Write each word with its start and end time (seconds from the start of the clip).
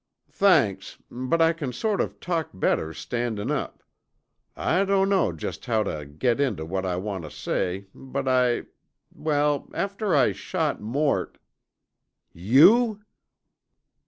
"Thanks, 0.31 0.97
but 1.11 1.43
I 1.43 1.53
c'n 1.53 1.71
sort 1.71 2.01
of 2.01 2.19
talk 2.19 2.49
better, 2.55 2.91
standin' 2.91 3.51
up. 3.51 3.83
I 4.55 4.83
dunno 4.83 5.31
just 5.31 5.67
how 5.67 5.83
tuh 5.83 6.05
get 6.05 6.39
intuh 6.39 6.65
what 6.67 6.87
I 6.87 6.95
want 6.95 7.23
tuh 7.23 7.29
say, 7.29 7.85
but 7.93 8.27
I... 8.27 8.63
well, 9.13 9.69
after 9.75 10.15
I 10.15 10.31
shot 10.31 10.81
Mort" 10.81 11.37
"_You? 12.35 13.01